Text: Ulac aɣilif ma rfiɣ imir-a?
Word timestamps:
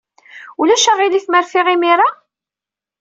Ulac 0.61 0.85
aɣilif 0.91 1.25
ma 1.29 1.39
rfiɣ 1.45 1.67
imir-a? 1.73 2.09